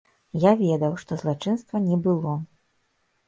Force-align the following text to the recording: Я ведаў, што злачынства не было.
Я 0.43 0.51
ведаў, 0.61 0.95
што 1.03 1.17
злачынства 1.23 1.81
не 1.89 1.99
было. 2.07 2.33